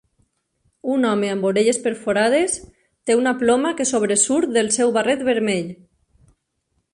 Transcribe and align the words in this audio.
Un 0.93 1.03
home 1.09 1.27
amb 1.33 1.43
orelles 1.49 1.77
perforades 1.83 2.55
té 3.09 3.17
una 3.19 3.35
ploma 3.43 3.75
que 3.83 3.87
sobresurt 3.91 4.51
del 4.57 4.73
seu 4.79 4.95
barret 4.97 5.23
vermell. 5.29 5.71